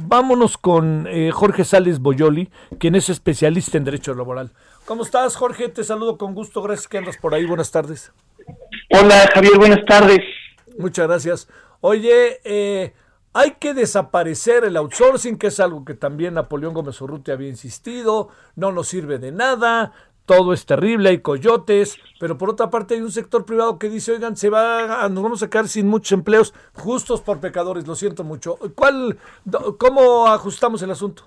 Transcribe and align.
Vámonos 0.00 0.56
con 0.56 1.08
eh, 1.08 1.32
Jorge 1.32 1.64
Sales 1.64 1.98
Boyoli, 1.98 2.50
quien 2.78 2.94
es 2.94 3.08
especialista 3.08 3.78
en 3.78 3.84
derecho 3.84 4.14
laboral. 4.14 4.52
¿Cómo 4.84 5.02
estás, 5.02 5.34
Jorge? 5.34 5.68
Te 5.68 5.82
saludo 5.82 6.16
con 6.16 6.34
gusto. 6.34 6.62
Gracias 6.62 6.86
que 6.86 6.98
andas 6.98 7.16
por 7.16 7.34
ahí. 7.34 7.44
Buenas 7.44 7.72
tardes. 7.72 8.12
Hola, 8.90 9.28
Javier. 9.34 9.58
Buenas 9.58 9.84
tardes. 9.86 10.20
Muchas 10.78 11.08
gracias. 11.08 11.48
Oye, 11.80 12.40
eh, 12.44 12.94
hay 13.32 13.56
que 13.58 13.74
desaparecer 13.74 14.64
el 14.64 14.76
outsourcing, 14.76 15.36
que 15.36 15.48
es 15.48 15.58
algo 15.58 15.84
que 15.84 15.94
también 15.94 16.34
Napoleón 16.34 16.74
Gómez 16.74 17.00
Urrutia 17.00 17.34
había 17.34 17.48
insistido, 17.48 18.28
no 18.54 18.70
nos 18.70 18.88
sirve 18.88 19.18
de 19.18 19.32
nada, 19.32 19.92
todo 20.28 20.52
es 20.52 20.66
terrible, 20.66 21.08
hay 21.08 21.18
coyotes, 21.18 21.98
pero 22.20 22.36
por 22.36 22.50
otra 22.50 22.68
parte 22.68 22.94
hay 22.94 23.00
un 23.00 23.10
sector 23.10 23.46
privado 23.46 23.78
que 23.78 23.88
dice, 23.88 24.12
oigan, 24.12 24.36
se 24.36 24.50
va, 24.50 25.02
a- 25.04 25.08
nos 25.08 25.22
vamos 25.24 25.42
a 25.42 25.48
quedar 25.48 25.66
sin 25.68 25.88
muchos 25.88 26.12
empleos 26.12 26.54
justos 26.74 27.22
por 27.22 27.40
pecadores, 27.40 27.86
lo 27.86 27.94
siento 27.94 28.22
mucho. 28.24 28.56
¿Cuál, 28.74 29.16
¿Cómo 29.78 30.26
ajustamos 30.26 30.82
el 30.82 30.90
asunto? 30.90 31.24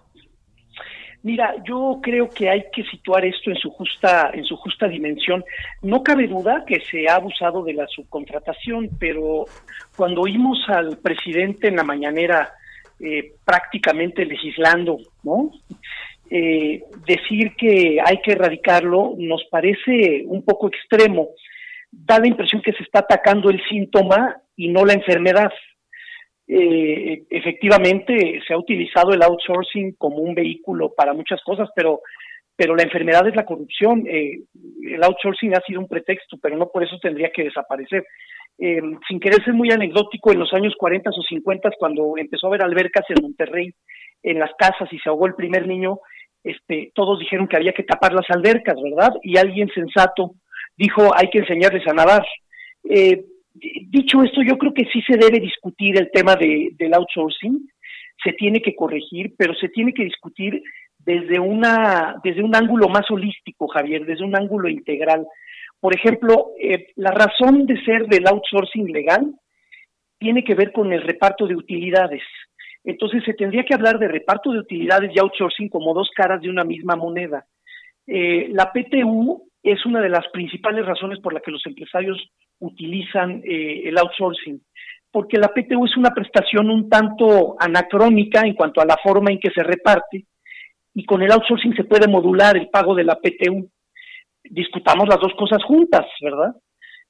Mira, 1.23 1.55
yo 1.67 1.99
creo 2.01 2.29
que 2.29 2.49
hay 2.49 2.63
que 2.73 2.83
situar 2.83 3.25
esto 3.25 3.49
en 3.51 3.55
su 3.57 3.69
justa 3.71 4.31
en 4.33 4.43
su 4.43 4.55
justa 4.57 4.87
dimensión. 4.87 5.43
No 5.81 6.01
cabe 6.01 6.27
duda 6.27 6.63
que 6.65 6.79
se 6.89 7.07
ha 7.09 7.15
abusado 7.15 7.63
de 7.63 7.73
la 7.73 7.87
subcontratación, 7.87 8.89
pero 8.99 9.45
cuando 9.95 10.21
oímos 10.21 10.57
al 10.67 10.97
presidente 10.97 11.67
en 11.67 11.75
la 11.75 11.83
mañanera 11.83 12.53
eh, 12.99 13.33
prácticamente 13.45 14.25
legislando, 14.25 14.97
¿no? 15.23 15.51
Eh, 16.33 16.83
decir 17.05 17.57
que 17.57 17.97
hay 18.01 18.21
que 18.21 18.31
erradicarlo 18.31 19.15
nos 19.17 19.43
parece 19.51 20.23
un 20.25 20.45
poco 20.45 20.69
extremo. 20.69 21.31
Da 21.91 22.19
la 22.19 22.27
impresión 22.27 22.61
que 22.61 22.71
se 22.71 22.83
está 22.83 22.99
atacando 22.99 23.49
el 23.49 23.61
síntoma 23.67 24.37
y 24.55 24.69
no 24.69 24.85
la 24.85 24.93
enfermedad. 24.93 25.51
Eh, 26.47 27.23
efectivamente 27.29 28.41
se 28.47 28.53
ha 28.53 28.57
utilizado 28.57 29.11
el 29.11 29.21
outsourcing 29.21 29.95
como 29.97 30.19
un 30.19 30.33
vehículo 30.33 30.93
para 30.93 31.13
muchas 31.13 31.41
cosas, 31.43 31.67
pero 31.75 31.99
pero 32.55 32.75
la 32.75 32.83
enfermedad 32.83 33.27
es 33.27 33.35
la 33.35 33.45
corrupción. 33.45 34.05
Eh, 34.07 34.43
el 34.83 35.03
outsourcing 35.03 35.53
ha 35.55 35.61
sido 35.61 35.81
un 35.81 35.87
pretexto, 35.89 36.37
pero 36.41 36.55
no 36.55 36.69
por 36.69 36.83
eso 36.83 36.97
tendría 37.01 37.31
que 37.31 37.43
desaparecer. 37.43 38.05
Sin 38.57 39.19
querer 39.19 39.43
ser 39.43 39.55
muy 39.55 39.71
anecdótico, 39.71 40.31
en 40.31 40.39
los 40.39 40.53
años 40.53 40.75
40 40.77 41.09
o 41.09 41.23
50, 41.23 41.71
cuando 41.79 42.13
empezó 42.17 42.45
a 42.45 42.49
haber 42.49 42.61
albercas 42.61 43.03
en 43.09 43.23
Monterrey, 43.23 43.73
en 44.21 44.37
las 44.37 44.51
casas 44.53 44.87
y 44.93 44.99
se 44.99 45.09
ahogó 45.09 45.25
el 45.25 45.33
primer 45.33 45.67
niño, 45.67 45.99
este, 46.43 46.91
todos 46.95 47.19
dijeron 47.19 47.47
que 47.47 47.57
había 47.57 47.73
que 47.73 47.83
tapar 47.83 48.13
las 48.13 48.29
albercas, 48.29 48.75
¿verdad? 48.81 49.13
Y 49.23 49.37
alguien 49.37 49.69
sensato 49.73 50.35
dijo, 50.77 51.11
hay 51.15 51.29
que 51.29 51.39
enseñarles 51.39 51.87
a 51.87 51.93
nadar. 51.93 52.25
Eh, 52.83 53.23
dicho 53.53 54.23
esto, 54.23 54.41
yo 54.41 54.57
creo 54.57 54.73
que 54.73 54.85
sí 54.91 55.01
se 55.03 55.17
debe 55.17 55.39
discutir 55.39 55.97
el 55.97 56.09
tema 56.11 56.35
de, 56.35 56.69
del 56.77 56.93
outsourcing, 56.93 57.69
se 58.23 58.33
tiene 58.33 58.61
que 58.61 58.75
corregir, 58.75 59.33
pero 59.37 59.53
se 59.55 59.69
tiene 59.69 59.93
que 59.93 60.03
discutir 60.03 60.61
desde 60.99 61.39
una 61.39 62.15
desde 62.23 62.43
un 62.43 62.55
ángulo 62.55 62.87
más 62.87 63.09
holístico, 63.09 63.67
Javier, 63.67 64.05
desde 64.05 64.23
un 64.23 64.35
ángulo 64.35 64.69
integral. 64.69 65.25
Por 65.79 65.95
ejemplo, 65.95 66.51
eh, 66.59 66.87
la 66.95 67.11
razón 67.11 67.65
de 67.65 67.83
ser 67.83 68.05
del 68.05 68.27
outsourcing 68.27 68.91
legal 68.91 69.33
tiene 70.19 70.43
que 70.43 70.53
ver 70.53 70.71
con 70.71 70.93
el 70.93 71.01
reparto 71.01 71.47
de 71.47 71.55
utilidades. 71.55 72.21
Entonces 72.83 73.23
se 73.23 73.33
tendría 73.33 73.63
que 73.63 73.75
hablar 73.75 73.99
de 73.99 74.07
reparto 74.07 74.51
de 74.51 74.59
utilidades 74.59 75.11
y 75.13 75.19
outsourcing 75.19 75.69
como 75.69 75.93
dos 75.93 76.09
caras 76.15 76.41
de 76.41 76.49
una 76.49 76.63
misma 76.63 76.95
moneda. 76.95 77.45
Eh, 78.07 78.49
la 78.51 78.71
PTU 78.71 79.47
es 79.61 79.85
una 79.85 80.01
de 80.01 80.09
las 80.09 80.27
principales 80.29 80.85
razones 80.85 81.19
por 81.19 81.33
las 81.33 81.43
que 81.43 81.51
los 81.51 81.65
empresarios 81.65 82.17
utilizan 82.59 83.41
eh, 83.43 83.83
el 83.85 83.97
outsourcing, 83.97 84.61
porque 85.11 85.37
la 85.37 85.49
PTU 85.49 85.85
es 85.85 85.95
una 85.97 86.09
prestación 86.09 86.69
un 86.69 86.89
tanto 86.89 87.55
anacrónica 87.59 88.41
en 88.41 88.55
cuanto 88.55 88.81
a 88.81 88.85
la 88.85 88.97
forma 89.03 89.31
en 89.31 89.39
que 89.39 89.51
se 89.51 89.61
reparte, 89.61 90.25
y 90.93 91.05
con 91.05 91.21
el 91.21 91.31
outsourcing 91.31 91.75
se 91.75 91.83
puede 91.83 92.07
modular 92.07 92.57
el 92.57 92.69
pago 92.69 92.95
de 92.95 93.03
la 93.03 93.15
PTU. 93.15 93.69
Discutamos 94.43 95.07
las 95.07 95.19
dos 95.19 95.33
cosas 95.37 95.63
juntas, 95.63 96.05
¿verdad? 96.21 96.53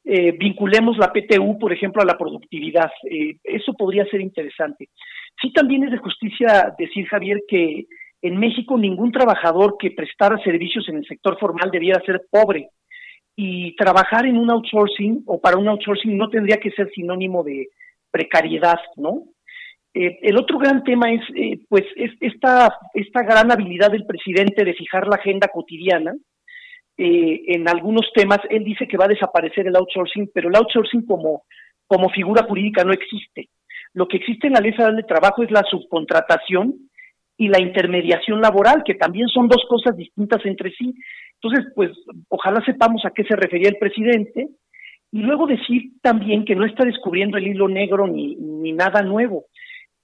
Eh, 0.03 0.33
vinculemos 0.33 0.97
la 0.97 1.11
PTU, 1.11 1.57
por 1.57 1.73
ejemplo, 1.73 2.01
a 2.01 2.05
la 2.05 2.17
productividad. 2.17 2.91
Eso 3.43 3.73
podría 3.73 4.05
ser 4.05 4.21
interesante. 4.21 4.89
Sí, 5.41 5.51
también 5.51 5.83
es 5.83 5.91
de 5.91 5.97
justicia 5.97 6.73
decir, 6.77 7.07
Javier, 7.07 7.41
que 7.47 7.87
en 8.21 8.37
México 8.37 8.77
ningún 8.77 9.11
trabajador 9.11 9.75
que 9.79 9.91
prestara 9.91 10.37
servicios 10.43 10.87
en 10.87 10.97
el 10.97 11.05
sector 11.05 11.39
formal 11.39 11.71
debiera 11.71 12.01
ser 12.05 12.21
pobre. 12.29 12.69
Y 13.35 13.75
trabajar 13.75 14.25
en 14.25 14.37
un 14.37 14.51
outsourcing 14.51 15.23
o 15.25 15.39
para 15.39 15.57
un 15.57 15.67
outsourcing 15.67 16.15
no 16.15 16.29
tendría 16.29 16.57
que 16.57 16.71
ser 16.71 16.91
sinónimo 16.91 17.43
de 17.43 17.69
precariedad, 18.11 18.79
¿no? 18.97 19.23
Eh, 19.93 20.19
el 20.21 20.37
otro 20.37 20.59
gran 20.59 20.83
tema 20.83 21.11
es, 21.11 21.21
eh, 21.35 21.59
pues, 21.67 21.83
es 21.95 22.11
esta, 22.19 22.73
esta 22.93 23.23
gran 23.23 23.51
habilidad 23.51 23.91
del 23.91 24.05
presidente 24.05 24.63
de 24.63 24.73
fijar 24.73 25.07
la 25.07 25.15
agenda 25.15 25.47
cotidiana. 25.47 26.13
Eh, 26.97 27.41
en 27.47 27.67
algunos 27.67 28.11
temas, 28.13 28.39
él 28.49 28.63
dice 28.63 28.87
que 28.87 28.97
va 28.97 29.05
a 29.05 29.09
desaparecer 29.15 29.65
el 29.65 29.75
outsourcing, 29.75 30.29
pero 30.33 30.49
el 30.49 30.55
outsourcing 30.55 31.05
como, 31.05 31.43
como 31.87 32.09
figura 32.09 32.43
jurídica 32.43 32.83
no 32.83 32.93
existe. 32.93 33.49
Lo 33.93 34.07
que 34.07 34.17
existe 34.17 34.47
en 34.47 34.53
la 34.53 34.61
ley 34.61 34.71
federal 34.71 34.95
de 34.95 35.03
trabajo 35.03 35.43
es 35.43 35.51
la 35.51 35.63
subcontratación 35.63 36.75
y 37.37 37.47
la 37.47 37.59
intermediación 37.59 38.39
laboral, 38.39 38.83
que 38.85 38.95
también 38.95 39.27
son 39.27 39.47
dos 39.47 39.65
cosas 39.67 39.97
distintas 39.97 40.45
entre 40.45 40.71
sí. 40.71 40.93
Entonces, 41.41 41.71
pues, 41.75 41.91
ojalá 42.29 42.63
sepamos 42.63 43.03
a 43.05 43.11
qué 43.11 43.23
se 43.23 43.35
refería 43.35 43.69
el 43.69 43.77
presidente. 43.77 44.49
Y 45.11 45.21
luego 45.21 45.45
decir 45.45 45.91
también 46.01 46.45
que 46.45 46.55
no 46.55 46.65
está 46.65 46.85
descubriendo 46.85 47.37
el 47.37 47.47
hilo 47.47 47.67
negro 47.67 48.07
ni, 48.07 48.35
ni 48.35 48.71
nada 48.71 49.01
nuevo. 49.01 49.45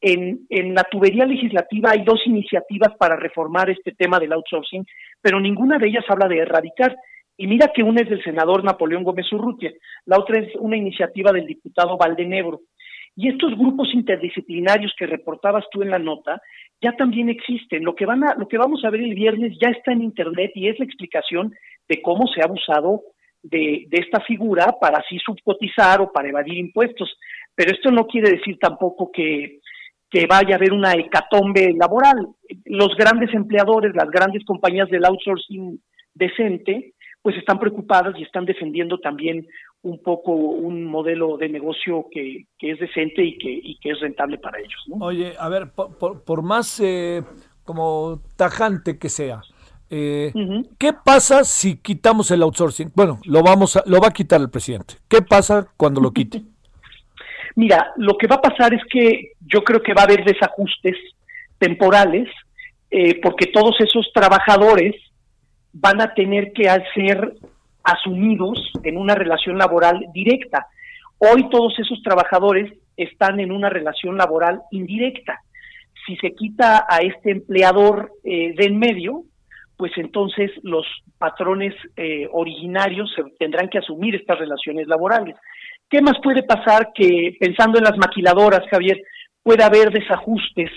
En, 0.02 0.42
en, 0.50 0.76
la 0.76 0.84
tubería 0.84 1.26
legislativa 1.26 1.92
hay 1.92 2.04
dos 2.04 2.20
iniciativas 2.26 2.94
para 3.00 3.16
reformar 3.16 3.70
este 3.70 3.94
tema 3.94 4.20
del 4.20 4.34
outsourcing, 4.34 4.86
pero 5.22 5.40
ninguna 5.40 5.78
de 5.78 5.88
ellas 5.88 6.06
habla 6.10 6.28
de 6.28 6.40
erradicar. 6.40 6.96
Y 7.38 7.48
mira 7.48 7.72
que 7.74 7.84
una 7.84 8.02
es 8.02 8.10
del 8.10 8.24
senador 8.24 8.64
Napoleón 8.64 9.04
Gómez 9.04 9.32
Urrutia, 9.32 9.72
la 10.06 10.18
otra 10.18 10.40
es 10.40 10.56
una 10.56 10.76
iniciativa 10.76 11.32
del 11.32 11.46
diputado 11.46 11.98
Valdenebro. 11.98 12.62
Y 13.20 13.30
estos 13.30 13.58
grupos 13.58 13.92
interdisciplinarios 13.96 14.94
que 14.96 15.08
reportabas 15.08 15.66
tú 15.72 15.82
en 15.82 15.90
la 15.90 15.98
nota 15.98 16.40
ya 16.80 16.92
también 16.92 17.30
existen. 17.30 17.84
Lo 17.84 17.96
que, 17.96 18.06
van 18.06 18.24
a, 18.24 18.36
lo 18.36 18.48
que 18.48 18.60
vamos 18.60 18.86
a 18.86 18.92
ver 18.92 19.02
el 19.02 19.16
viernes 19.16 19.58
ya 19.60 19.70
está 19.70 19.92
en 19.92 20.04
Internet 20.04 20.52
y 20.54 20.68
es 20.68 20.78
la 20.78 20.86
explicación 20.86 21.52
de 21.90 22.00
cómo 22.04 22.28
se 22.28 22.42
ha 22.42 22.46
abusado 22.46 23.02
de, 23.42 23.88
esta 23.90 24.22
figura 24.22 24.76
para 24.80 25.00
así 25.00 25.18
subcotizar 25.18 26.00
o 26.00 26.12
para 26.12 26.30
evadir 26.30 26.60
impuestos. 26.60 27.18
Pero 27.56 27.72
esto 27.72 27.90
no 27.90 28.06
quiere 28.06 28.30
decir 28.30 28.60
tampoco 28.60 29.12
que, 29.12 29.62
que 30.12 30.28
vaya 30.28 30.54
a 30.54 30.58
haber 30.58 30.72
una 30.72 30.94
hecatombe 30.94 31.74
laboral. 31.74 32.28
Los 32.66 32.96
grandes 32.96 33.34
empleadores, 33.34 33.96
las 33.96 34.12
grandes 34.12 34.46
compañías 34.46 34.90
del 34.90 35.06
outsourcing 35.06 35.82
decente, 36.14 36.94
pues 37.24 37.36
están 37.36 37.60
preocupadas 37.60 38.14
y 38.20 38.22
están 38.22 38.46
defendiendo 38.46 39.00
también 39.00 39.48
un 39.88 40.04
poco 40.04 40.34
un 40.34 40.84
modelo 40.84 41.38
de 41.38 41.48
negocio 41.50 42.08
que, 42.12 42.46
que 42.60 42.72
es 42.72 42.80
decente 42.80 43.24
y 43.24 43.38
que, 43.38 43.50
y 43.50 43.80
que 43.80 43.92
es 43.92 44.00
rentable 44.02 44.38
para 44.38 44.60
ellos. 44.60 44.84
¿no? 44.88 45.06
Oye, 45.06 45.34
a 45.40 45.48
ver, 45.48 45.72
por, 45.72 45.98
por, 45.98 46.24
por 46.24 46.42
más 46.42 46.80
eh, 46.82 47.24
como 47.64 48.22
tajante 48.36 49.00
que 49.00 49.10
sea, 49.10 49.42
eh, 49.90 50.32
uh 50.36 50.40
-huh. 50.40 50.70
¿qué 50.78 50.92
pasa 50.94 51.46
si 51.46 51.78
quitamos 51.78 52.30
el 52.32 52.42
outsourcing? 52.42 52.92
Bueno, 52.94 53.20
lo 53.26 53.42
vamos 53.42 53.78
a, 53.78 53.84
lo 53.86 54.02
va 54.02 54.10
a 54.10 54.14
quitar 54.14 54.42
el 54.42 54.50
presidente. 54.50 54.96
¿Qué 55.08 55.22
pasa 55.22 55.68
cuando 55.78 56.02
lo 56.02 56.12
quite? 56.12 56.44
Mira, 57.56 57.94
lo 57.96 58.18
que 58.18 58.28
va 58.28 58.36
a 58.36 58.42
pasar 58.42 58.74
es 58.74 58.82
que 58.92 59.32
yo 59.40 59.64
creo 59.64 59.82
que 59.82 59.94
va 59.94 60.02
a 60.02 60.06
haber 60.06 60.24
desajustes 60.26 60.96
temporales, 61.58 62.28
eh, 62.92 63.20
porque 63.22 63.48
todos 63.48 63.76
esos 63.80 64.12
trabajadores 64.14 64.96
van 65.74 66.02
a 66.02 66.14
tener 66.14 66.52
que 66.54 66.70
ser 66.94 67.34
asumidos 67.88 68.60
en 68.84 68.98
una 68.98 69.16
relación 69.16 69.58
laboral 69.58 70.06
directa. 70.14 70.68
Hoy 71.18 71.50
todos 71.50 71.74
esos 71.80 72.02
trabajadores 72.04 72.72
están 72.96 73.40
en 73.40 73.52
una 73.52 73.70
relación 73.70 74.18
laboral 74.18 74.62
indirecta. 74.72 75.40
Si 76.06 76.16
se 76.18 76.34
quita 76.36 76.86
a 76.90 77.00
este 77.00 77.32
empleador 77.32 78.12
eh, 78.24 78.54
de 78.56 78.66
en 78.66 78.78
medio, 78.78 79.24
pues 79.78 79.92
entonces 79.98 80.52
los 80.64 80.86
patrones 81.18 81.74
eh, 81.96 82.28
originarios 82.32 83.14
tendrán 83.40 83.70
que 83.70 83.78
asumir 83.78 84.16
estas 84.16 84.40
relaciones 84.40 84.88
laborales. 84.88 85.36
¿Qué 85.90 86.02
más 86.02 86.16
puede 86.22 86.44
pasar 86.44 86.90
que, 86.94 87.38
pensando 87.40 87.78
en 87.78 87.86
las 87.86 87.98
maquiladoras, 87.98 88.68
Javier, 88.70 89.02
puede 89.44 89.64
haber 89.64 89.92
desajustes 89.92 90.72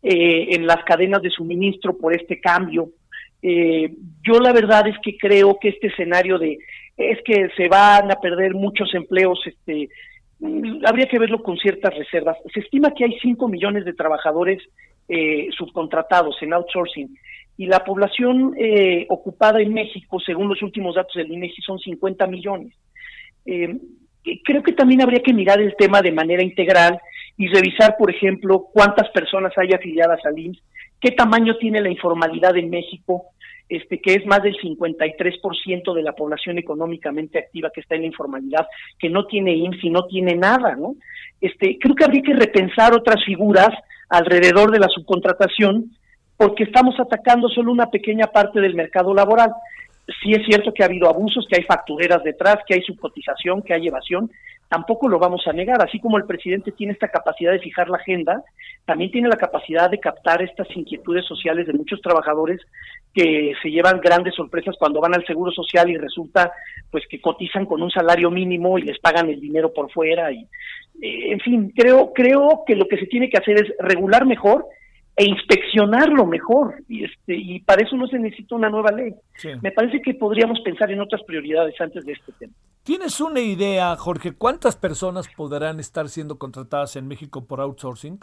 eh, 0.00 0.54
en 0.54 0.64
las 0.64 0.84
cadenas 0.84 1.20
de 1.22 1.30
suministro 1.30 1.98
por 1.98 2.14
este 2.14 2.40
cambio. 2.40 2.90
Eh, 3.42 3.92
yo 4.22 4.40
la 4.40 4.52
verdad 4.52 4.86
es 4.88 4.96
que 5.02 5.16
creo 5.16 5.58
que 5.60 5.68
este 5.68 5.88
escenario 5.88 6.38
de 6.38 6.58
es 6.96 7.18
que 7.24 7.48
se 7.56 7.68
van 7.68 8.10
a 8.10 8.16
perder 8.16 8.54
muchos 8.54 8.92
empleos, 8.92 9.40
este, 9.46 9.88
mm, 10.40 10.84
habría 10.84 11.06
que 11.06 11.18
verlo 11.18 11.42
con 11.42 11.56
ciertas 11.56 11.96
reservas. 11.96 12.36
Se 12.52 12.60
estima 12.60 12.92
que 12.92 13.04
hay 13.04 13.16
5 13.20 13.48
millones 13.48 13.84
de 13.84 13.92
trabajadores 13.94 14.60
eh, 15.08 15.48
subcontratados 15.56 16.36
en 16.42 16.52
outsourcing 16.52 17.16
y 17.56 17.66
la 17.66 17.84
población 17.84 18.54
eh, 18.58 19.06
ocupada 19.08 19.60
en 19.60 19.72
México, 19.72 20.20
según 20.20 20.48
los 20.48 20.62
últimos 20.62 20.94
datos 20.94 21.14
del 21.14 21.32
INEGI, 21.32 21.62
son 21.62 21.78
50 21.78 22.26
millones. 22.26 22.74
Eh, 23.46 23.76
creo 24.44 24.62
que 24.62 24.72
también 24.72 25.02
habría 25.02 25.22
que 25.22 25.32
mirar 25.32 25.60
el 25.60 25.74
tema 25.76 26.02
de 26.02 26.12
manera 26.12 26.42
integral 26.42 27.00
y 27.36 27.48
revisar, 27.48 27.96
por 27.98 28.10
ejemplo, 28.10 28.66
cuántas 28.72 29.08
personas 29.10 29.52
hay 29.56 29.72
afiliadas 29.72 30.20
al 30.24 30.38
IMSS, 30.38 30.62
qué 31.00 31.12
tamaño 31.12 31.56
tiene 31.56 31.80
la 31.80 31.90
informalidad 31.90 32.56
en 32.56 32.70
México, 32.70 33.26
este, 33.68 34.00
que 34.00 34.14
es 34.14 34.26
más 34.26 34.42
del 34.42 34.56
53% 34.56 35.94
de 35.94 36.02
la 36.02 36.12
población 36.12 36.58
económicamente 36.58 37.38
activa 37.38 37.70
que 37.72 37.82
está 37.82 37.96
en 37.96 38.02
la 38.02 38.06
informalidad, 38.06 38.66
que 38.98 39.10
no 39.10 39.26
tiene 39.26 39.54
IMSS 39.54 39.84
y 39.84 39.90
no 39.90 40.06
tiene 40.06 40.34
nada, 40.34 40.74
¿no? 40.74 40.96
Este, 41.40 41.78
creo 41.78 41.94
que 41.94 42.04
habría 42.04 42.22
que 42.22 42.34
repensar 42.34 42.94
otras 42.94 43.22
figuras 43.24 43.68
alrededor 44.08 44.70
de 44.70 44.78
la 44.78 44.88
subcontratación, 44.88 45.92
porque 46.36 46.64
estamos 46.64 46.98
atacando 46.98 47.48
solo 47.48 47.70
una 47.70 47.90
pequeña 47.90 48.28
parte 48.28 48.60
del 48.60 48.74
mercado 48.74 49.12
laboral. 49.12 49.52
Sí 50.22 50.32
es 50.32 50.46
cierto 50.46 50.72
que 50.72 50.82
ha 50.82 50.86
habido 50.86 51.08
abusos, 51.08 51.46
que 51.48 51.56
hay 51.56 51.64
factureras 51.64 52.22
detrás, 52.22 52.58
que 52.66 52.74
hay 52.74 52.82
subcotización, 52.82 53.60
que 53.62 53.74
hay 53.74 53.88
evasión, 53.88 54.30
tampoco 54.68 55.08
lo 55.08 55.18
vamos 55.18 55.46
a 55.46 55.52
negar. 55.52 55.82
Así 55.82 55.98
como 55.98 56.18
el 56.18 56.24
presidente 56.24 56.72
tiene 56.72 56.92
esta 56.92 57.08
capacidad 57.08 57.52
de 57.52 57.58
fijar 57.60 57.88
la 57.88 57.98
agenda, 57.98 58.42
también 58.84 59.10
tiene 59.10 59.28
la 59.28 59.36
capacidad 59.36 59.90
de 59.90 60.00
captar 60.00 60.42
estas 60.42 60.68
inquietudes 60.76 61.26
sociales 61.26 61.66
de 61.66 61.72
muchos 61.72 62.00
trabajadores 62.00 62.60
que 63.14 63.54
se 63.62 63.70
llevan 63.70 64.00
grandes 64.00 64.34
sorpresas 64.34 64.76
cuando 64.78 65.00
van 65.00 65.14
al 65.14 65.26
seguro 65.26 65.50
social 65.50 65.90
y 65.90 65.96
resulta 65.96 66.52
pues 66.90 67.04
que 67.08 67.20
cotizan 67.20 67.66
con 67.66 67.82
un 67.82 67.90
salario 67.90 68.30
mínimo 68.30 68.78
y 68.78 68.82
les 68.82 68.98
pagan 68.98 69.28
el 69.28 69.40
dinero 69.40 69.72
por 69.72 69.90
fuera 69.90 70.30
y 70.30 70.46
eh, 71.00 71.32
en 71.32 71.40
fin, 71.40 71.72
creo 71.74 72.12
creo 72.12 72.64
que 72.66 72.76
lo 72.76 72.86
que 72.86 72.98
se 72.98 73.06
tiene 73.06 73.28
que 73.28 73.38
hacer 73.38 73.56
es 73.62 73.72
regular 73.78 74.26
mejor 74.26 74.66
e 75.18 75.24
inspeccionarlo 75.24 76.24
mejor 76.26 76.76
y 76.88 77.04
este 77.04 77.34
y 77.34 77.58
para 77.60 77.82
eso 77.82 77.96
no 77.96 78.06
se 78.06 78.20
necesita 78.20 78.54
una 78.54 78.70
nueva 78.70 78.92
ley. 78.92 79.12
Me 79.60 79.72
parece 79.72 80.00
que 80.00 80.14
podríamos 80.14 80.60
pensar 80.60 80.92
en 80.92 81.00
otras 81.00 81.22
prioridades 81.24 81.74
antes 81.80 82.04
de 82.06 82.12
este 82.12 82.32
tema. 82.38 82.52
¿Tienes 82.84 83.20
una 83.20 83.40
idea, 83.40 83.96
Jorge, 83.96 84.32
cuántas 84.32 84.76
personas 84.76 85.28
podrán 85.36 85.80
estar 85.80 86.08
siendo 86.08 86.38
contratadas 86.38 86.94
en 86.94 87.08
México 87.08 87.44
por 87.44 87.60
outsourcing? 87.60 88.20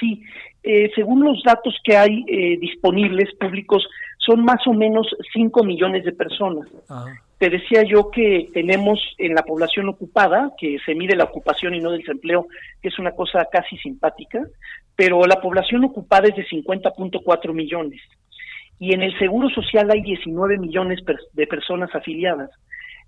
Sí, 0.00 0.22
eh, 0.62 0.90
según 0.94 1.22
los 1.22 1.42
datos 1.44 1.74
que 1.84 1.94
hay 1.94 2.24
eh, 2.26 2.56
disponibles 2.58 3.34
públicos, 3.36 3.86
son 4.18 4.44
más 4.44 4.66
o 4.66 4.72
menos 4.72 5.06
5 5.34 5.62
millones 5.62 6.04
de 6.04 6.12
personas. 6.12 6.66
Te 7.38 7.50
decía 7.50 7.82
yo 7.82 8.10
que 8.10 8.48
tenemos 8.54 8.98
en 9.18 9.34
la 9.34 9.42
población 9.42 9.88
ocupada, 9.88 10.52
que 10.58 10.78
se 10.84 10.94
mide 10.94 11.16
la 11.16 11.24
ocupación 11.24 11.74
y 11.74 11.80
no 11.80 11.90
del 11.90 12.00
desempleo, 12.00 12.46
que 12.80 12.88
es 12.88 12.98
una 12.98 13.12
cosa 13.12 13.46
casi 13.50 13.76
simpática, 13.76 14.42
pero 14.94 15.26
la 15.26 15.40
población 15.40 15.84
ocupada 15.84 16.28
es 16.28 16.36
de 16.36 16.46
50.4 16.46 17.52
millones. 17.52 18.00
Y 18.78 18.94
en 18.94 19.02
el 19.02 19.16
Seguro 19.18 19.50
Social 19.50 19.90
hay 19.90 20.02
19 20.02 20.58
millones 20.58 21.00
de 21.32 21.46
personas 21.46 21.94
afiliadas. 21.94 22.50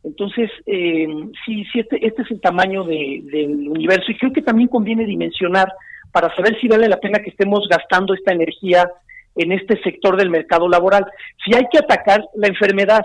Entonces, 0.04 0.50
eh, 0.66 1.06
sí, 1.44 1.64
sí 1.72 1.80
este, 1.80 2.06
este, 2.06 2.22
es 2.22 2.30
el 2.30 2.40
tamaño 2.40 2.84
del 2.84 3.68
universo 3.68 4.10
y 4.10 4.16
creo 4.16 4.32
que 4.32 4.42
también 4.42 4.68
conviene 4.68 5.04
dimensionar 5.04 5.72
para 6.12 6.34
saber 6.36 6.58
si 6.60 6.68
vale 6.68 6.88
la 6.88 7.00
pena 7.00 7.18
que 7.18 7.30
estemos 7.30 7.66
gastando 7.68 8.14
esta 8.14 8.32
energía 8.32 8.88
en 9.36 9.52
este 9.52 9.80
sector 9.82 10.16
del 10.16 10.30
mercado 10.30 10.68
laboral. 10.68 11.06
Si 11.44 11.54
hay 11.54 11.64
que 11.70 11.78
atacar 11.78 12.24
la 12.34 12.48
enfermedad, 12.48 13.02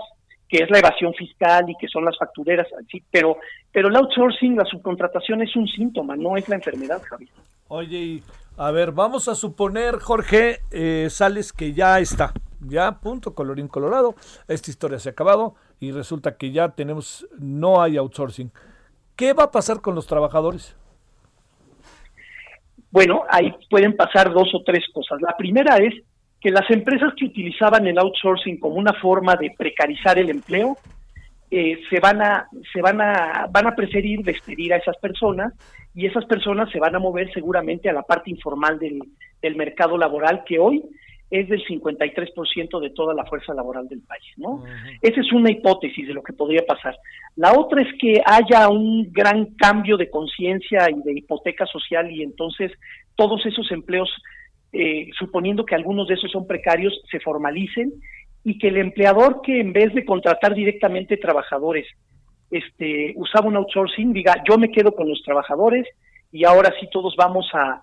que 0.54 0.62
es 0.62 0.70
la 0.70 0.78
evasión 0.78 1.12
fiscal 1.14 1.68
y 1.68 1.74
que 1.74 1.88
son 1.88 2.04
las 2.04 2.16
factureras, 2.16 2.68
sí, 2.88 3.02
pero, 3.10 3.38
pero 3.72 3.88
el 3.88 3.96
outsourcing, 3.96 4.56
la 4.56 4.64
subcontratación 4.64 5.42
es 5.42 5.56
un 5.56 5.66
síntoma, 5.66 6.14
no 6.14 6.36
es 6.36 6.48
la 6.48 6.54
enfermedad, 6.54 7.02
Javier. 7.02 7.28
Oye, 7.66 8.22
a 8.56 8.70
ver, 8.70 8.92
vamos 8.92 9.26
a 9.26 9.34
suponer, 9.34 9.98
Jorge, 9.98 10.60
eh, 10.70 11.08
Sales, 11.10 11.52
que 11.52 11.72
ya 11.72 11.98
está, 11.98 12.32
ya, 12.60 13.00
punto, 13.00 13.34
colorín 13.34 13.66
colorado, 13.66 14.14
esta 14.46 14.70
historia 14.70 15.00
se 15.00 15.08
ha 15.08 15.12
acabado 15.12 15.56
y 15.80 15.90
resulta 15.90 16.36
que 16.36 16.52
ya 16.52 16.68
tenemos, 16.68 17.26
no 17.36 17.82
hay 17.82 17.96
outsourcing. 17.96 18.52
¿Qué 19.16 19.32
va 19.32 19.44
a 19.44 19.50
pasar 19.50 19.80
con 19.80 19.96
los 19.96 20.06
trabajadores? 20.06 20.76
Bueno, 22.92 23.24
ahí 23.28 23.52
pueden 23.68 23.96
pasar 23.96 24.32
dos 24.32 24.54
o 24.54 24.62
tres 24.64 24.84
cosas. 24.94 25.20
La 25.20 25.36
primera 25.36 25.78
es 25.78 25.94
que 26.44 26.50
las 26.50 26.70
empresas 26.70 27.14
que 27.16 27.24
utilizaban 27.24 27.86
el 27.86 27.98
outsourcing 27.98 28.58
como 28.60 28.74
una 28.74 28.92
forma 28.92 29.34
de 29.34 29.50
precarizar 29.56 30.18
el 30.18 30.28
empleo 30.28 30.76
eh, 31.50 31.80
se 31.88 32.00
van 32.00 32.20
a 32.20 32.46
se 32.70 32.82
van 32.82 33.00
a 33.00 33.46
van 33.50 33.66
a 33.66 33.74
preferir 33.74 34.20
despedir 34.22 34.74
a 34.74 34.76
esas 34.76 34.98
personas 34.98 35.54
y 35.94 36.04
esas 36.04 36.26
personas 36.26 36.70
se 36.70 36.78
van 36.78 36.94
a 36.94 36.98
mover 36.98 37.32
seguramente 37.32 37.88
a 37.88 37.94
la 37.94 38.02
parte 38.02 38.30
informal 38.30 38.78
del, 38.78 38.98
del 39.40 39.56
mercado 39.56 39.96
laboral 39.96 40.44
que 40.44 40.58
hoy 40.58 40.82
es 41.30 41.48
del 41.48 41.64
53% 41.64 42.80
de 42.80 42.90
toda 42.90 43.14
la 43.14 43.24
fuerza 43.24 43.54
laboral 43.54 43.88
del 43.88 44.02
país, 44.02 44.24
¿no? 44.36 44.62
Esa 45.00 45.20
es 45.20 45.32
una 45.32 45.50
hipótesis 45.50 46.06
de 46.06 46.14
lo 46.14 46.22
que 46.22 46.34
podría 46.34 46.64
pasar. 46.66 46.94
La 47.36 47.58
otra 47.58 47.82
es 47.82 47.88
que 47.98 48.20
haya 48.24 48.68
un 48.68 49.10
gran 49.10 49.46
cambio 49.56 49.96
de 49.96 50.10
conciencia 50.10 50.90
y 50.90 51.02
de 51.02 51.18
hipoteca 51.18 51.66
social 51.66 52.10
y 52.10 52.22
entonces 52.22 52.70
todos 53.16 53.44
esos 53.46 53.70
empleos, 53.72 54.10
eh, 54.74 55.08
suponiendo 55.18 55.64
que 55.64 55.74
algunos 55.74 56.08
de 56.08 56.14
esos 56.14 56.30
son 56.30 56.46
precarios, 56.46 57.00
se 57.10 57.20
formalicen 57.20 57.92
y 58.42 58.58
que 58.58 58.68
el 58.68 58.76
empleador 58.76 59.40
que 59.42 59.60
en 59.60 59.72
vez 59.72 59.94
de 59.94 60.04
contratar 60.04 60.54
directamente 60.54 61.16
trabajadores, 61.16 61.86
este, 62.50 63.14
usaba 63.16 63.48
un 63.48 63.56
outsourcing, 63.56 64.12
diga, 64.12 64.42
yo 64.48 64.58
me 64.58 64.70
quedo 64.70 64.94
con 64.94 65.08
los 65.08 65.22
trabajadores 65.22 65.86
y 66.30 66.44
ahora 66.44 66.72
sí 66.78 66.88
todos 66.90 67.14
vamos 67.16 67.48
a, 67.54 67.82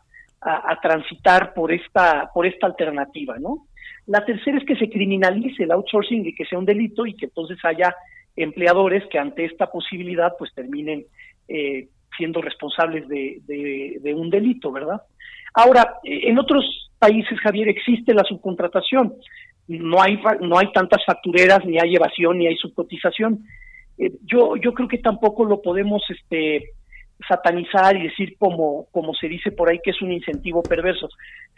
transitar 0.81 1.53
por 1.53 1.71
esta, 1.71 2.31
por 2.33 2.47
esta 2.47 2.65
alternativa, 2.65 3.37
¿no? 3.37 3.67
La 4.07 4.25
tercera 4.25 4.57
es 4.57 4.65
que 4.65 4.75
se 4.75 4.89
criminalice 4.89 5.63
el 5.63 5.71
outsourcing 5.71 6.25
y 6.25 6.33
que 6.33 6.45
sea 6.45 6.57
un 6.57 6.65
delito 6.65 7.05
y 7.05 7.13
que 7.13 7.25
entonces 7.25 7.59
haya 7.63 7.95
empleadores 8.35 9.05
que 9.11 9.19
ante 9.19 9.45
esta 9.45 9.67
posibilidad 9.67 10.33
pues 10.39 10.51
terminen 10.55 11.05
eh, 11.47 11.89
siendo 12.17 12.41
responsables 12.41 13.07
de, 13.07 13.41
de, 13.45 14.13
un 14.13 14.29
delito, 14.29 14.71
¿verdad? 14.71 15.01
Ahora, 15.53 15.95
en 16.03 16.37
otros 16.39 16.91
países, 16.97 17.39
Javier, 17.39 17.69
existe 17.69 18.13
la 18.13 18.23
subcontratación. 18.23 19.13
No 19.67 20.01
hay, 20.01 20.19
no 20.41 20.57
hay 20.57 20.71
tantas 20.71 21.03
factureras, 21.05 21.65
ni 21.65 21.79
hay 21.79 21.95
evasión, 21.95 22.37
ni 22.37 22.47
hay 22.47 22.55
subcotización. 22.57 23.45
Eh, 23.97 24.11
yo, 24.23 24.55
yo 24.55 24.73
creo 24.73 24.87
que 24.87 24.97
tampoco 24.97 25.45
lo 25.45 25.61
podemos 25.61 26.01
este, 26.09 26.71
satanizar 27.27 27.95
y 27.95 28.03
decir 28.03 28.35
como, 28.37 28.87
como 28.91 29.13
se 29.13 29.27
dice 29.27 29.51
por 29.51 29.69
ahí 29.69 29.79
que 29.83 29.91
es 29.91 30.01
un 30.01 30.11
incentivo 30.11 30.61
perverso. 30.63 31.09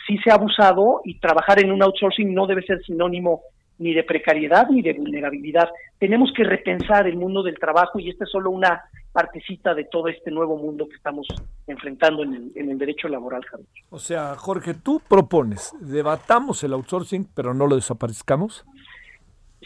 Sí 0.07 0.17
se 0.23 0.31
ha 0.31 0.35
abusado 0.35 1.01
y 1.03 1.19
trabajar 1.19 1.59
en 1.59 1.71
un 1.71 1.81
outsourcing 1.81 2.33
no 2.33 2.47
debe 2.47 2.63
ser 2.63 2.81
sinónimo 2.83 3.41
ni 3.79 3.93
de 3.93 4.03
precariedad 4.03 4.67
ni 4.69 4.81
de 4.81 4.93
vulnerabilidad. 4.93 5.69
Tenemos 5.99 6.31
que 6.35 6.43
repensar 6.43 7.07
el 7.07 7.17
mundo 7.17 7.43
del 7.43 7.57
trabajo 7.59 7.99
y 7.99 8.09
esta 8.09 8.25
es 8.25 8.31
solo 8.31 8.49
una 8.49 8.83
partecita 9.11 9.75
de 9.75 9.85
todo 9.85 10.07
este 10.07 10.31
nuevo 10.31 10.57
mundo 10.57 10.87
que 10.87 10.95
estamos 10.95 11.27
enfrentando 11.67 12.23
en 12.23 12.33
el, 12.33 12.51
en 12.55 12.71
el 12.71 12.77
derecho 12.77 13.07
laboral, 13.07 13.45
Javier. 13.45 13.67
O 13.91 13.99
sea, 13.99 14.35
Jorge, 14.35 14.73
tú 14.73 15.01
propones, 15.07 15.73
debatamos 15.79 16.63
el 16.63 16.73
outsourcing, 16.73 17.27
pero 17.35 17.53
no 17.53 17.67
lo 17.67 17.75
desaparezcamos. 17.75 18.65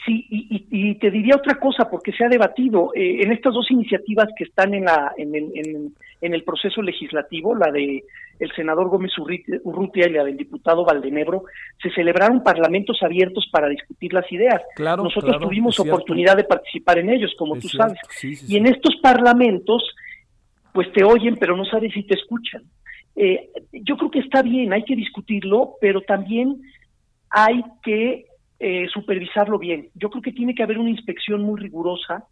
Sí, 0.06 0.26
y, 0.30 0.96
te 0.96 1.10
diría 1.10 1.36
otra 1.36 1.60
cosa, 1.60 1.90
porque 1.90 2.12
se 2.12 2.24
ha 2.24 2.30
debatido 2.30 2.92
eh, 2.94 3.24
en 3.24 3.32
estas 3.32 3.54
dos 3.54 3.70
iniciativas 3.72 4.28
que 4.38 4.44
están 4.44 4.74
en, 4.74 4.86
la, 4.86 5.12
en, 5.18 5.36
el, 5.36 5.92
en, 6.22 6.34
el 6.34 6.44
proceso 6.44 6.82
legislativo, 6.82 7.56
la 7.56 7.72
de 7.72 8.04
el 8.40 8.52
senador 8.54 8.90
Gómez 8.90 9.12
Urrutia 9.18 10.08
y 10.08 10.12
la 10.12 10.24
del 10.24 10.38
diputado 10.38 10.86
Valdenebro, 10.86 11.44
se 11.82 11.90
celebraron 11.92 12.44
parlamentos 12.44 13.00
abiertos 13.02 13.48
para 13.52 13.68
discutir 13.68 14.14
las 14.14 14.32
ideas. 14.32 14.62
Claro, 14.76 15.04
Nosotros 15.04 15.40
tuvimos 15.40 15.80
oportunidad 15.80 16.38
de 16.38 16.44
participar 16.44 17.00
en 17.00 17.10
ellos, 17.10 17.34
como 17.38 17.56
tú 17.56 17.68
sabes. 17.68 17.98
y 18.24 18.58
en 18.58 18.68
estos 18.68 18.96
parlamentos, 19.02 19.84
pues 20.74 20.92
te 20.94 21.04
oyen, 21.04 21.38
pero 21.38 21.56
no 21.56 21.66
sabes 21.66 21.94
si 21.94 22.04
te 22.04 22.16
escuchan. 22.16 22.64
Eh, 23.16 23.50
yo 23.72 23.98
creo 23.98 24.12
que 24.12 24.20
está 24.20 24.44
bien, 24.44 24.74
hay 24.74 24.84
que 24.84 24.96
discutirlo, 24.96 25.74
pero 25.82 26.02
también 26.02 26.62
hay 27.32 27.64
que 27.84 28.28
eh, 28.60 28.88
supervisarlo 28.94 29.58
bien. 29.58 29.90
Yo 29.96 30.10
creo 30.10 30.22
que 30.22 30.32
tiene 30.32 30.54
que 30.54 30.64
haber 30.64 30.78
una 30.78 30.92
inspección 30.92 31.42
muy 31.42 31.60
rigurosa 31.60 32.26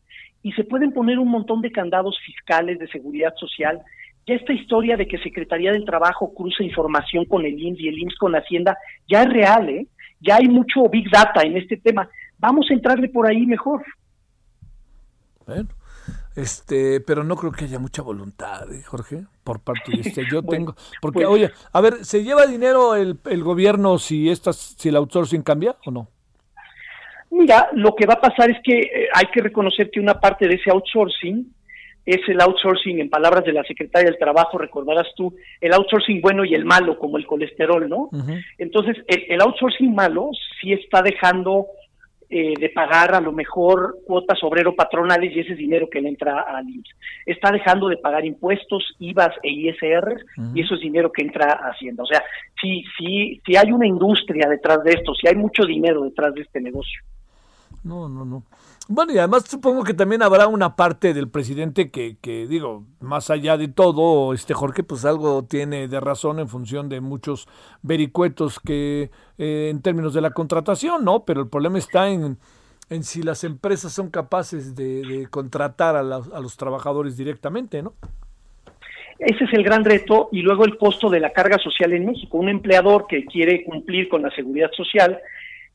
y 0.43 0.51
se 0.51 0.63
pueden 0.63 0.91
poner 0.91 1.17
un 1.17 1.29
montón 1.29 1.61
de 1.61 1.71
candados 1.71 2.19
fiscales 2.23 2.77
de 2.77 2.87
seguridad 2.87 3.33
social. 3.35 3.81
Ya 4.27 4.35
esta 4.35 4.53
historia 4.53 4.97
de 4.97 5.07
que 5.07 5.19
Secretaría 5.19 5.71
del 5.71 5.85
Trabajo 5.85 6.33
cruza 6.33 6.63
información 6.63 7.25
con 7.25 7.45
el 7.45 7.59
IMSS 7.59 7.79
y 7.81 7.87
el 7.89 7.99
IMSS 7.99 8.17
con 8.17 8.35
Hacienda 8.35 8.77
ya 9.07 9.21
es 9.21 9.29
real, 9.29 9.69
¿eh? 9.69 9.87
Ya 10.19 10.37
hay 10.37 10.47
mucho 10.47 10.89
Big 10.89 11.09
Data 11.11 11.41
en 11.41 11.57
este 11.57 11.77
tema. 11.77 12.09
Vamos 12.39 12.65
a 12.69 12.73
entrarle 12.73 13.09
por 13.09 13.27
ahí 13.27 13.45
mejor. 13.45 13.83
Bueno, 15.45 15.69
Este, 16.35 16.99
pero 17.01 17.23
no 17.23 17.35
creo 17.35 17.51
que 17.51 17.65
haya 17.65 17.79
mucha 17.79 18.01
voluntad, 18.01 18.71
¿eh, 18.73 18.81
Jorge, 18.83 19.25
por 19.43 19.61
parte 19.61 19.91
de 19.91 20.01
este. 20.01 20.23
Yo 20.31 20.41
tengo, 20.41 20.75
porque 21.01 21.19
pues 21.19 21.27
oye, 21.27 21.51
a 21.71 21.81
ver, 21.81 22.03
¿se 22.03 22.23
lleva 22.23 22.47
dinero 22.47 22.95
el, 22.95 23.19
el 23.25 23.43
gobierno 23.43 23.99
si 23.99 24.29
estas, 24.29 24.57
si 24.57 24.89
el 24.89 24.95
outsourcing 24.95 25.43
cambia 25.43 25.75
o 25.85 25.91
no? 25.91 26.09
Mira, 27.29 27.69
lo 27.73 27.95
que 27.95 28.05
va 28.05 28.15
a 28.15 28.21
pasar 28.21 28.49
es 28.49 28.57
que 28.63 28.79
eh, 28.79 29.07
hay 29.13 29.25
que 29.31 29.41
reconocer 29.41 29.91
que 29.91 29.99
una 29.99 30.19
parte 30.19 30.47
de 30.47 30.55
ese 30.55 30.71
outsourcing 30.71 31.53
es 32.05 32.21
el 32.27 32.39
outsourcing, 32.39 32.99
en 32.99 33.09
palabras 33.09 33.43
de 33.45 33.53
la 33.53 33.63
secretaria 33.63 34.09
del 34.09 34.19
Trabajo, 34.19 34.57
recordarás 34.57 35.07
tú, 35.15 35.35
el 35.59 35.73
outsourcing 35.73 36.21
bueno 36.21 36.45
y 36.45 36.53
el 36.53 36.63
malo, 36.63 36.99
como 36.99 37.17
el 37.17 37.25
colesterol, 37.25 37.89
¿no? 37.89 38.09
Entonces, 38.57 38.97
el, 39.07 39.41
outsourcing 39.41 39.93
malo 39.93 40.29
sí 40.61 40.73
está 40.73 41.01
dejando 41.01 41.65
eh, 42.29 42.53
de 42.59 42.69
pagar 42.69 43.15
a 43.15 43.21
lo 43.21 43.31
mejor 43.31 43.97
cuotas 44.05 44.43
obrero-patronales 44.43 45.35
y 45.35 45.39
ese 45.39 45.53
es 45.53 45.57
dinero 45.57 45.87
que 45.89 46.01
le 46.01 46.09
entra 46.09 46.41
al 46.41 46.69
IMSS. 46.69 46.95
Está 47.25 47.51
dejando 47.51 47.87
de 47.87 47.97
pagar 47.97 48.25
impuestos, 48.25 48.95
IVAs 48.99 49.35
e 49.41 49.51
ISR 49.51 50.25
y 50.53 50.61
eso 50.61 50.75
es 50.75 50.81
dinero 50.81 51.11
que 51.11 51.23
entra 51.23 51.53
a 51.53 51.69
Hacienda. 51.69 52.03
O 52.03 52.07
sea, 52.07 52.23
si, 52.59 52.83
si, 52.97 53.41
si 53.45 53.55
hay 53.55 53.71
una 53.71 53.87
industria 53.87 54.47
detrás 54.49 54.83
de 54.83 54.93
esto, 54.93 55.13
si 55.13 55.27
hay 55.27 55.35
mucho 55.35 55.65
dinero 55.65 56.01
detrás 56.01 56.33
de 56.33 56.41
este 56.41 56.61
negocio. 56.61 57.01
No, 57.83 58.09
no, 58.09 58.25
no. 58.25 58.43
Bueno, 58.87 59.13
y 59.13 59.17
además 59.17 59.45
supongo 59.49 59.83
que 59.83 59.95
también 59.95 60.21
habrá 60.21 60.47
una 60.47 60.75
parte 60.75 61.15
del 61.15 61.27
presidente 61.27 61.89
que, 61.89 62.17
que, 62.21 62.45
digo, 62.45 62.85
más 62.99 63.31
allá 63.31 63.57
de 63.57 63.67
todo, 63.67 64.31
este 64.31 64.53
Jorge, 64.53 64.83
pues 64.83 65.05
algo 65.05 65.43
tiene 65.43 65.87
de 65.87 65.99
razón 65.99 66.39
en 66.39 66.47
función 66.47 66.87
de 66.87 67.01
muchos 67.01 67.47
vericuetos 67.81 68.59
que 68.59 69.09
eh, 69.39 69.69
en 69.71 69.81
términos 69.81 70.13
de 70.13 70.21
la 70.21 70.29
contratación, 70.29 71.03
¿no? 71.03 71.25
Pero 71.25 71.41
el 71.41 71.49
problema 71.49 71.79
está 71.79 72.09
en, 72.09 72.37
en 72.91 73.03
si 73.03 73.23
las 73.23 73.43
empresas 73.43 73.91
son 73.91 74.11
capaces 74.11 74.75
de, 74.75 75.27
contratar 75.31 75.95
a, 75.95 76.01
a 76.01 76.39
los 76.39 76.55
trabajadores 76.55 77.17
directamente, 77.17 77.81
¿no? 77.81 77.93
Ese 79.17 79.45
es 79.45 79.53
el 79.53 79.63
gran 79.63 79.83
reto 79.83 80.29
y 80.31 80.41
luego 80.41 80.63
el 80.63 80.77
costo 80.77 81.09
de 81.09 81.21
la 81.21 81.31
carga 81.31 81.57
social 81.57 81.91
en 81.93 82.05
México. 82.05 82.37
Un 82.37 82.49
empleador 82.49 83.07
que 83.07 83.25
quiere 83.25 83.63
cumplir 83.63 84.09
con 84.09 84.21
la 84.21 84.29
seguridad 84.29 84.69
social 84.73 85.19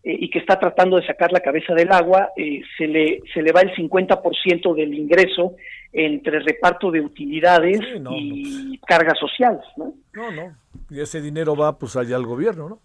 eh, 0.02 0.16
y 0.18 0.30
que 0.30 0.38
está 0.38 0.58
tratando 0.58 0.96
de 0.96 1.06
sacar 1.06 1.30
la 1.30 1.40
cabeza 1.40 1.74
del 1.74 1.92
agua, 1.92 2.30
eh, 2.36 2.62
se, 2.78 2.86
le, 2.86 3.20
se 3.34 3.42
le 3.42 3.52
va 3.52 3.60
el 3.60 3.74
50% 3.74 4.74
del 4.74 4.94
ingreso 4.94 5.56
entre 5.92 6.40
reparto 6.40 6.90
de 6.90 7.00
utilidades 7.00 7.80
y 8.10 8.78
pues. 8.78 8.80
cargas 8.86 9.18
sociales. 9.18 9.60
¿no? 9.76 9.92
no, 10.14 10.30
no. 10.30 10.56
Y 10.88 11.00
ese 11.00 11.20
dinero 11.20 11.54
va 11.54 11.78
pues 11.78 11.96
allá 11.96 12.16
al 12.16 12.24
gobierno, 12.24 12.68
¿no? 12.68 12.78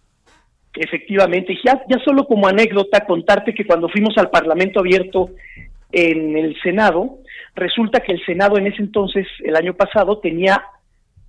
Efectivamente. 0.74 1.54
Y 1.54 1.60
ya, 1.64 1.82
ya 1.88 2.00
solo 2.04 2.26
como 2.26 2.48
anécdota, 2.48 3.06
contarte 3.06 3.54
que 3.54 3.66
cuando 3.66 3.88
fuimos 3.88 4.18
al 4.18 4.30
Parlamento 4.30 4.82
abierto 4.82 5.30
en 5.92 6.36
el 6.38 6.60
Senado, 6.62 7.20
resulta 7.56 8.02
que 8.02 8.12
el 8.12 8.26
Senado 8.26 8.58
en 8.58 8.68
ese 8.68 8.82
entonces, 8.82 9.26
el 9.44 9.56
año 9.56 9.74
pasado, 9.74 10.20
tenía 10.20 10.62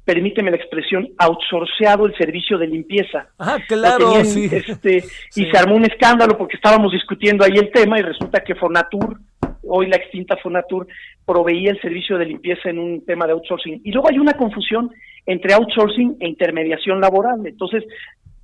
permíteme 0.07 0.53
la 0.53 0.57
expresión, 0.57 1.09
outsourceado 1.19 2.07
el 2.07 2.17
servicio 2.17 2.57
de 2.57 2.69
limpieza. 2.69 3.29
Ah, 3.39 3.59
claro, 3.67 4.25
sí. 4.25 4.49
Este, 4.51 5.03
Y 5.37 5.51
se 5.51 5.59
armó 5.59 5.75
un 5.75 5.85
escándalo 5.85 6.39
porque 6.39 6.57
estábamos 6.57 6.93
discutiendo 6.93 7.45
ahí 7.45 7.57
el 7.57 7.73
tema 7.73 7.99
y 7.99 8.03
resulta 8.03 8.41
que 8.41 8.55
Fonatur, 8.55 9.19
hoy 9.65 9.89
la 9.89 9.97
extinta 9.97 10.37
Fonatur, 10.37 10.87
proveía 11.27 11.73
el 11.73 11.81
servicio 11.81 12.17
de 12.19 12.27
limpieza 12.27 12.71
en 12.71 12.79
un 12.79 13.05
tema 13.05 13.27
de 13.27 13.33
outsourcing. 13.33 13.81
Y 13.83 13.91
luego 13.91 14.09
hay 14.09 14.19
una 14.21 14.35
confusión 14.35 14.93
entre 15.27 15.55
outsourcing 15.55 16.19
e 16.21 16.29
intermediación 16.29 17.01
laboral. 17.01 17.45
Entonces, 17.45 17.83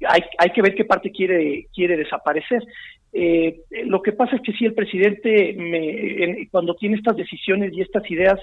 hay, 0.07 0.23
hay 0.39 0.51
que 0.51 0.63
ver 0.63 0.75
qué 0.75 0.85
parte 0.85 1.13
quiere, 1.13 1.69
quiere 1.73 1.97
desaparecer. 1.97 2.65
Eh, 3.13 3.61
lo 3.85 4.03
que 4.03 4.13
pasa 4.13 4.35
es 4.35 4.43
que 4.43 4.53
si 4.53 4.65
el 4.65 4.75
presidente, 4.75 5.55
me, 5.57 6.49
cuando 6.51 6.75
tiene 6.75 6.97
estas 6.97 7.17
decisiones 7.17 7.73
y 7.73 7.83
estas 7.83 8.11
ideas, 8.11 8.41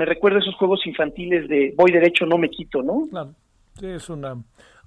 me 0.00 0.06
recuerda 0.06 0.38
esos 0.38 0.54
juegos 0.54 0.80
infantiles 0.86 1.46
de 1.46 1.74
voy 1.76 1.92
derecho, 1.92 2.24
no 2.24 2.38
me 2.38 2.48
quito, 2.48 2.82
¿no? 2.82 3.06
Claro, 3.10 3.34
sí, 3.78 3.86
es 3.86 4.08
una... 4.08 4.34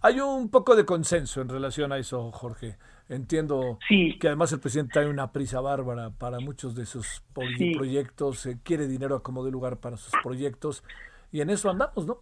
Hay 0.01 0.19
un 0.19 0.49
poco 0.49 0.75
de 0.75 0.85
consenso 0.85 1.39
en 1.39 1.49
relación 1.49 1.91
a 1.91 1.99
eso, 1.99 2.31
Jorge. 2.31 2.77
Entiendo 3.07 3.77
que 3.87 4.27
además 4.27 4.51
el 4.51 4.59
presidente 4.59 4.99
hay 4.99 5.05
una 5.05 5.31
prisa 5.31 5.61
bárbara 5.61 6.09
para 6.09 6.39
muchos 6.39 6.73
de 6.73 6.87
sus 6.87 7.21
proyectos, 7.31 8.49
quiere 8.63 8.87
dinero 8.87 9.15
a 9.15 9.21
como 9.21 9.45
de 9.45 9.51
lugar 9.51 9.77
para 9.77 9.97
sus 9.97 10.11
proyectos, 10.23 10.83
y 11.31 11.41
en 11.41 11.51
eso 11.51 11.69
andamos, 11.69 12.07
¿no? 12.07 12.17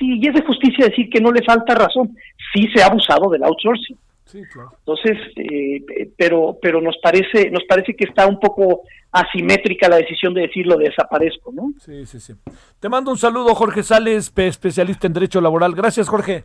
Sí, 0.00 0.18
y 0.20 0.26
es 0.26 0.34
de 0.34 0.42
justicia 0.44 0.86
decir 0.86 1.08
que 1.08 1.20
no 1.20 1.30
le 1.30 1.44
falta 1.44 1.76
razón. 1.76 2.16
Sí 2.52 2.66
se 2.74 2.82
ha 2.82 2.86
abusado 2.86 3.30
del 3.30 3.44
outsourcing. 3.44 3.96
Sí, 4.28 4.42
claro. 4.52 4.72
Entonces, 4.80 5.16
eh, 5.36 6.10
pero, 6.16 6.58
pero 6.60 6.82
nos 6.82 6.96
parece, 7.02 7.50
nos 7.50 7.64
parece 7.64 7.96
que 7.96 8.04
está 8.04 8.26
un 8.26 8.38
poco 8.38 8.82
asimétrica 9.10 9.88
la 9.88 9.96
decisión 9.96 10.34
de 10.34 10.42
decirlo 10.42 10.76
de 10.76 10.90
desaparezco, 10.90 11.50
¿no? 11.50 11.72
Sí, 11.78 12.04
sí, 12.04 12.20
sí. 12.20 12.34
Te 12.78 12.90
mando 12.90 13.10
un 13.10 13.16
saludo, 13.16 13.54
Jorge 13.54 13.82
Sales, 13.82 14.30
especialista 14.36 15.06
en 15.06 15.14
Derecho 15.14 15.40
Laboral. 15.40 15.74
Gracias, 15.74 16.08
Jorge. 16.08 16.44